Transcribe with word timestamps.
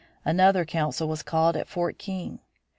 Another 0.25 0.65
council 0.65 1.07
was 1.07 1.21
called 1.21 1.55
at 1.55 1.67
Fort 1.67 1.99
King. 1.99 2.39